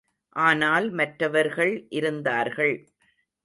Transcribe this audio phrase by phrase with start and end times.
[0.35, 2.75] ஆனால் மற்றவர்கள் இருந்தார்கள்.